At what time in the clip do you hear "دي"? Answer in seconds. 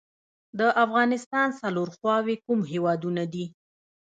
3.33-3.45